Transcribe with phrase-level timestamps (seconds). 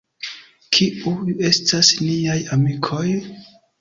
[0.77, 3.07] Kiuj estas niaj amikoj?